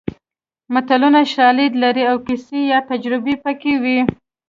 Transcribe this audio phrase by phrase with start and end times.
[0.73, 3.99] متلونه شالید لري او کیسه یا تجربه پکې وي